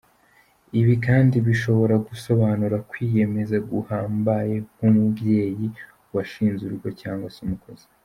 Ibi 0.79 0.93
kandi 1.05 1.35
bishobora 1.47 1.95
gusobanura 2.07 2.77
kwiyemeza 2.89 3.55
guhambaye 3.71 4.55
nk’umubyeyi, 4.71 5.67
uwashinze 6.09 6.61
urugo 6.65 6.89
cyangwa 7.01 7.29
se 7.35 7.39
umukozi. 7.47 7.85